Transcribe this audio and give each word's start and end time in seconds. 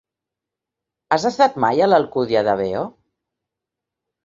Has 1.17 1.27
estat 1.31 1.59
mai 1.65 1.85
a 1.87 1.91
l'Alcúdia 1.91 2.43
de 2.51 2.59
Veo? 2.65 2.89